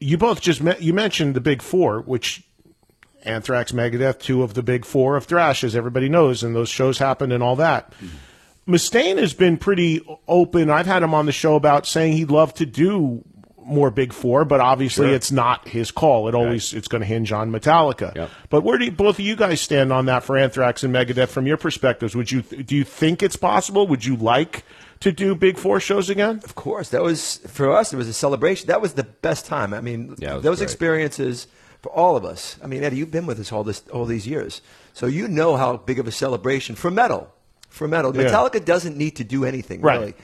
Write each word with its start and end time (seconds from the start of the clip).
you 0.00 0.18
both 0.18 0.40
just 0.40 0.62
me- 0.62 0.74
you 0.78 0.92
mentioned 0.92 1.34
the 1.34 1.40
big 1.40 1.62
four, 1.62 2.00
which 2.00 2.44
Anthrax, 3.24 3.72
Megadeth, 3.72 4.20
two 4.20 4.42
of 4.42 4.54
the 4.54 4.62
big 4.62 4.84
four 4.84 5.16
of 5.16 5.24
thrash, 5.24 5.64
as 5.64 5.74
everybody 5.74 6.08
knows, 6.08 6.42
and 6.42 6.54
those 6.54 6.68
shows 6.68 6.98
happened 6.98 7.32
and 7.32 7.42
all 7.42 7.56
that. 7.56 7.90
Mm-hmm. 7.92 8.74
Mustaine 8.74 9.18
has 9.18 9.32
been 9.32 9.56
pretty 9.56 10.04
open. 10.26 10.70
I've 10.70 10.86
had 10.86 11.02
him 11.02 11.14
on 11.14 11.26
the 11.26 11.32
show 11.32 11.54
about 11.54 11.86
saying 11.86 12.14
he'd 12.14 12.30
love 12.30 12.52
to 12.54 12.66
do 12.66 13.24
more 13.66 13.90
big 13.90 14.12
four, 14.12 14.44
but 14.44 14.60
obviously 14.60 15.06
Sure. 15.08 15.14
it's 15.14 15.32
not 15.32 15.66
his 15.68 15.90
call. 15.90 16.28
It 16.28 16.34
always 16.34 16.72
it's 16.72 16.88
going 16.88 17.00
to 17.00 17.06
hinge 17.06 17.32
on 17.32 17.50
Metallica. 17.50 18.28
But 18.48 18.62
where 18.62 18.78
do 18.78 18.84
you, 18.86 18.90
both 18.92 19.16
of 19.18 19.24
you 19.24 19.36
guys 19.36 19.60
stand 19.60 19.92
on 19.92 20.06
that 20.06 20.22
for 20.22 20.36
Anthrax 20.38 20.82
and 20.84 20.94
Megadeth 20.94 21.28
from 21.28 21.46
your 21.46 21.56
perspectives? 21.56 22.14
Would 22.14 22.30
you 22.30 22.42
do 22.42 22.76
you 22.76 22.84
think 22.84 23.22
it's 23.22 23.36
possible? 23.36 23.86
Would 23.88 24.04
you 24.04 24.16
like 24.16 24.64
to 25.00 25.12
do 25.12 25.34
big 25.34 25.58
four 25.58 25.80
shows 25.80 26.08
again? 26.08 26.40
Of 26.44 26.54
course, 26.54 26.90
that 26.90 27.02
was 27.02 27.38
for 27.46 27.72
us. 27.72 27.92
It 27.92 27.96
was 27.96 28.08
a 28.08 28.12
celebration. 28.14 28.68
That 28.68 28.80
was 28.80 28.94
the 28.94 29.04
best 29.04 29.46
time. 29.46 29.74
I 29.74 29.80
mean, 29.80 30.14
Yeah, 30.18 30.38
those 30.38 30.58
great. 30.58 30.62
experiences 30.62 31.46
for 31.82 31.90
all 31.92 32.16
of 32.16 32.24
us. 32.24 32.56
I 32.62 32.66
mean, 32.66 32.82
Eddie, 32.82 32.96
you've 32.96 33.10
been 33.10 33.26
with 33.26 33.38
us 33.40 33.52
all 33.52 33.64
this 33.64 33.82
all 33.92 34.06
these 34.06 34.26
years, 34.26 34.62
so 34.94 35.06
you 35.06 35.28
know 35.28 35.56
how 35.56 35.76
big 35.76 35.98
of 35.98 36.06
a 36.06 36.12
celebration 36.12 36.76
for 36.76 36.90
metal. 36.90 37.28
For 37.68 37.86
metal, 37.86 38.16
Yeah. 38.16 38.24
Metallica 38.30 38.64
doesn't 38.64 38.96
need 38.96 39.16
to 39.16 39.24
do 39.24 39.44
anything 39.44 39.82
Right. 39.82 39.98
really. 40.00 40.14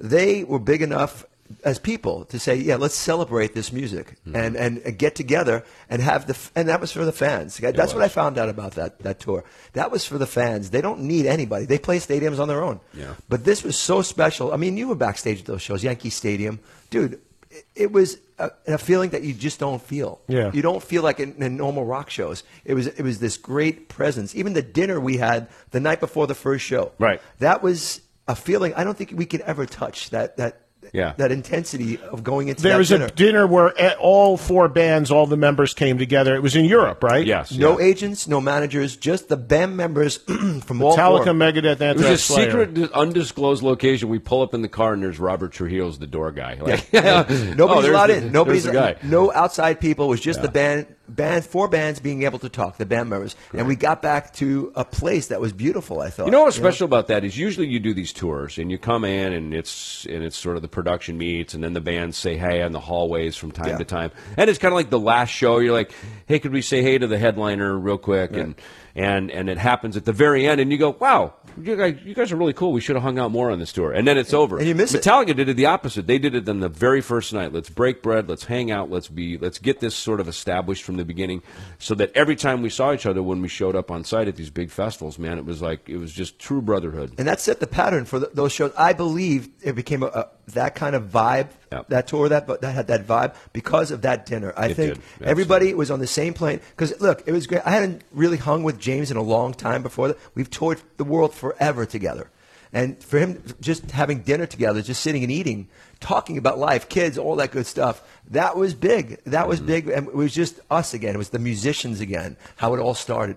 They 0.00 0.44
were 0.44 0.58
big 0.58 0.80
enough 0.82 1.26
as 1.64 1.78
people 1.78 2.24
to 2.26 2.38
say, 2.38 2.54
"Yeah, 2.56 2.76
let's 2.76 2.94
celebrate 2.94 3.54
this 3.54 3.72
music 3.72 4.16
Mm-hmm. 4.26 4.36
and, 4.36 4.56
and 4.56 4.78
and 4.78 4.98
get 4.98 5.14
together 5.14 5.64
and 5.90 6.00
have 6.02 6.26
the 6.26 6.34
f- 6.34 6.52
and 6.54 6.68
that 6.68 6.80
was 6.80 6.92
for 6.92 7.04
the 7.04 7.12
fans. 7.12 7.56
That's 7.58 7.94
what 7.94 8.02
I 8.02 8.08
found 8.08 8.38
out 8.38 8.48
about 8.48 8.72
that 8.72 8.98
that 9.00 9.20
tour. 9.20 9.44
That 9.72 9.90
was 9.90 10.04
for 10.04 10.18
the 10.18 10.26
fans. 10.26 10.70
They 10.70 10.80
don't 10.80 11.00
need 11.00 11.26
anybody. 11.26 11.64
They 11.66 11.78
play 11.78 11.98
stadiums 11.98 12.38
on 12.38 12.48
their 12.48 12.62
own. 12.62 12.80
Yeah. 12.94 13.14
But 13.28 13.44
this 13.44 13.62
was 13.64 13.76
so 13.78 14.02
special. 14.02 14.52
I 14.52 14.56
mean, 14.56 14.76
you 14.76 14.88
were 14.88 14.94
backstage 14.96 15.40
at 15.40 15.46
those 15.46 15.62
shows, 15.62 15.82
Yankee 15.84 16.10
Stadium, 16.10 16.58
dude. 16.90 17.20
It, 17.50 17.64
it 17.74 17.92
was 17.92 18.16
a, 18.38 18.50
a 18.66 18.78
feeling 18.78 19.10
that 19.10 19.22
you 19.22 19.34
just 19.34 19.60
don't 19.60 19.82
feel. 19.82 20.20
Yeah. 20.26 20.50
You 20.54 20.62
don't 20.62 20.82
feel 20.82 21.02
like 21.02 21.20
in, 21.20 21.34
in 21.42 21.56
normal 21.58 21.84
rock 21.84 22.08
shows. 22.08 22.44
It 22.64 22.72
was 22.74 22.86
it 22.86 23.02
was 23.02 23.18
this 23.18 23.36
great 23.36 23.88
presence. 23.88 24.34
Even 24.34 24.54
the 24.54 24.62
dinner 24.62 24.98
we 24.98 25.18
had 25.18 25.48
the 25.70 25.80
night 25.80 26.00
before 26.00 26.26
the 26.26 26.34
first 26.34 26.64
show. 26.64 26.92
Right. 26.98 27.20
That 27.40 27.62
was 27.62 28.00
a 28.26 28.34
feeling 28.34 28.72
I 28.74 28.84
don't 28.84 28.96
think 28.96 29.12
we 29.14 29.26
could 29.26 29.42
ever 29.42 29.66
touch. 29.66 30.08
That 30.10 30.36
that. 30.38 30.60
Yeah. 30.92 31.14
That 31.16 31.32
intensity 31.32 31.98
of 31.98 32.22
going 32.22 32.48
into 32.48 32.62
There 32.62 32.72
that 32.72 32.78
was 32.78 32.88
dinner. 32.90 33.06
a 33.06 33.10
dinner 33.10 33.46
where 33.46 33.72
all 33.98 34.36
four 34.36 34.68
bands, 34.68 35.10
all 35.10 35.26
the 35.26 35.38
members 35.38 35.72
came 35.72 35.96
together. 35.96 36.34
It 36.34 36.42
was 36.42 36.54
in 36.54 36.66
Europe, 36.66 37.02
right? 37.02 37.26
Yes. 37.26 37.50
No 37.52 37.80
agents, 37.80 38.28
no 38.28 38.42
managers, 38.42 38.96
just 38.96 39.28
the 39.30 39.38
band 39.38 39.74
members 39.76 40.16
from 40.64 40.82
all 40.82 40.94
Metallica, 40.96 41.24
four. 41.24 41.32
Megadeth, 41.32 41.80
It 41.80 41.96
was 41.96 42.04
a 42.06 42.18
Slayer. 42.18 42.66
secret, 42.66 42.92
undisclosed 42.92 43.62
location. 43.62 44.10
We 44.10 44.18
pull 44.18 44.42
up 44.42 44.52
in 44.52 44.60
the 44.60 44.68
car, 44.68 44.92
and 44.92 45.02
there's 45.02 45.18
Robert 45.18 45.52
Trujillo's 45.52 45.98
the 45.98 46.06
door 46.06 46.30
guy. 46.30 46.58
Like, 46.60 46.86
Yeah. 46.92 47.24
oh, 47.28 47.54
Nobody's 47.56 47.82
there's 47.84 47.94
allowed 47.94 48.06
the- 48.08 48.16
in. 48.18 48.32
Nobody's 48.32 48.64
the 48.64 48.72
guy. 48.72 48.96
No 49.02 49.32
outside 49.32 49.80
people. 49.80 50.04
It 50.06 50.08
was 50.10 50.20
just 50.20 50.40
Yeah. 50.40 50.46
the 50.46 50.52
band, 50.52 50.86
band, 51.08 51.44
four 51.44 51.68
bands 51.68 52.00
being 52.00 52.22
able 52.22 52.38
to 52.40 52.48
talk. 52.48 52.78
The 52.78 52.86
band 52.86 53.10
members, 53.10 53.36
and 53.52 53.66
we 53.66 53.76
got 53.76 54.02
back 54.02 54.32
to 54.34 54.72
a 54.74 54.84
place 54.84 55.28
that 55.28 55.40
was 55.40 55.52
beautiful. 55.52 56.00
I 56.00 56.10
thought. 56.10 56.26
You 56.26 56.32
know 56.32 56.44
what's 56.44 56.56
special 56.56 56.84
about 56.84 57.08
that 57.08 57.24
is 57.24 57.36
usually 57.36 57.66
you 57.66 57.80
do 57.80 57.94
these 57.94 58.12
tours 58.12 58.58
and 58.58 58.70
you 58.70 58.78
come 58.78 59.04
in 59.04 59.32
and 59.32 59.54
it's 59.54 60.06
and 60.06 60.22
it's 60.24 60.36
sort 60.36 60.56
of 60.56 60.62
the 60.62 60.68
production 60.68 61.18
meets 61.18 61.54
and 61.54 61.62
then 61.62 61.72
the 61.72 61.80
bands 61.80 62.16
say 62.16 62.36
hey 62.36 62.62
in 62.62 62.72
the 62.72 62.80
hallways 62.80 63.36
from 63.36 63.50
time 63.52 63.68
Yeah. 63.68 63.78
to 63.78 63.84
time. 63.84 64.10
And 64.36 64.48
it's 64.48 64.58
kind 64.58 64.72
of 64.72 64.76
like 64.76 64.90
the 64.90 65.00
last 65.00 65.30
show 65.30 65.58
you're 65.58 65.72
like 65.72 65.92
hey 66.26 66.38
could 66.38 66.52
we 66.52 66.62
say 66.62 66.82
hey 66.82 66.98
to 66.98 67.06
the 67.06 67.18
headliner 67.18 67.78
real 67.78 67.98
quick? 67.98 68.32
And 68.32 68.54
and 68.94 69.30
and 69.30 69.48
it 69.48 69.58
happens 69.58 69.96
at 69.96 70.04
the 70.04 70.12
very 70.12 70.46
end 70.46 70.60
and 70.60 70.70
you 70.70 70.76
go 70.78 70.96
wow 70.98 71.34
you 71.60 71.76
guys 71.76 71.96
you 72.04 72.14
guys 72.14 72.32
are 72.32 72.36
really 72.36 72.52
cool. 72.54 72.72
We 72.72 72.80
should 72.80 72.96
have 72.96 73.02
hung 73.02 73.18
out 73.18 73.30
more 73.30 73.50
on 73.50 73.58
this 73.58 73.72
tour. 73.72 73.92
And 73.92 74.06
then 74.06 74.16
it's 74.16 74.32
over. 74.32 74.58
And 74.58 74.66
you 74.66 74.74
miss 74.74 74.94
it. 74.94 75.02
Metallica 75.02 75.36
did 75.36 75.48
it 75.50 75.54
the 75.54 75.66
opposite. 75.66 76.06
They 76.06 76.18
did 76.18 76.34
it 76.34 76.48
on 76.48 76.60
the 76.60 76.68
very 76.70 77.02
first 77.02 77.32
night. 77.34 77.52
Let's 77.52 77.68
break 77.68 78.02
bread. 78.02 78.28
Let's 78.28 78.44
hang 78.44 78.70
out. 78.70 78.90
Let's 78.90 79.08
be 79.08 79.36
let's 79.36 79.58
get 79.58 79.80
this 79.80 79.94
sort 79.94 80.20
of 80.20 80.28
established 80.28 80.82
from 80.92 80.98
the 80.98 81.04
beginning 81.04 81.42
so 81.78 81.94
that 81.94 82.12
every 82.14 82.36
time 82.36 82.62
we 82.62 82.70
saw 82.70 82.92
each 82.92 83.06
other 83.06 83.22
when 83.22 83.40
we 83.40 83.48
showed 83.48 83.74
up 83.74 83.90
on 83.90 84.04
site 84.04 84.28
at 84.28 84.36
these 84.36 84.50
big 84.50 84.70
festivals 84.70 85.18
man 85.18 85.38
it 85.38 85.44
was 85.44 85.62
like 85.62 85.88
it 85.88 85.96
was 85.96 86.12
just 86.12 86.38
true 86.38 86.62
brotherhood 86.62 87.12
and 87.18 87.26
that 87.26 87.40
set 87.40 87.60
the 87.60 87.66
pattern 87.66 88.04
for 88.04 88.20
th 88.20 88.30
those 88.34 88.52
shows. 88.52 88.72
I 88.76 88.92
believe 88.92 89.48
it 89.62 89.74
became 89.74 90.02
a, 90.02 90.06
a 90.06 90.28
that 90.48 90.74
kind 90.74 90.94
of 90.94 91.04
vibe. 91.04 91.48
That 91.88 92.06
tour 92.06 92.28
that 92.28 92.46
but 92.46 92.60
that 92.60 92.74
had 92.74 92.88
that 92.88 93.06
vibe 93.06 93.34
because 93.52 93.90
of 93.90 94.02
that 94.02 94.26
dinner. 94.26 94.52
I 94.56 94.68
It 94.68 94.76
think 94.76 95.00
everybody 95.22 95.72
was 95.74 95.90
on 95.90 96.00
the 96.00 96.06
same 96.06 96.34
plane. 96.34 96.60
Because 96.70 97.00
look, 97.00 97.22
it 97.26 97.32
was 97.32 97.46
great. 97.46 97.62
I 97.64 97.70
hadn't 97.70 98.02
really 98.12 98.36
hung 98.36 98.62
with 98.62 98.78
James 98.78 99.10
in 99.10 99.16
a 99.16 99.22
long 99.22 99.54
time 99.54 99.82
before 99.82 100.08
that. 100.08 100.18
We've 100.34 100.50
toured 100.50 100.80
the 100.96 101.04
world 101.04 101.34
forever 101.34 101.86
together, 101.86 102.30
and 102.72 103.02
for 103.02 103.18
him 103.18 103.42
just 103.60 103.90
having 103.90 104.20
dinner 104.20 104.46
together, 104.46 104.82
just 104.82 105.02
sitting 105.02 105.22
and 105.22 105.30
eating, 105.30 105.68
talking 106.00 106.38
about 106.38 106.58
life, 106.58 106.88
kids, 106.88 107.18
all 107.18 107.36
that 107.36 107.50
good 107.50 107.66
stuff. 107.66 108.02
That 108.30 108.56
was 108.56 108.74
big. 108.74 109.22
That 109.24 109.46
was 109.48 109.58
mm-hmm. 109.58 109.66
big, 109.66 109.88
and 109.88 110.08
it 110.08 110.14
was 110.14 110.34
just 110.34 110.60
us 110.70 110.94
again. 110.94 111.14
It 111.14 111.18
was 111.18 111.30
the 111.30 111.38
musicians 111.38 112.00
again. 112.00 112.36
How 112.56 112.74
it 112.74 112.80
all 112.80 112.94
started. 112.94 113.36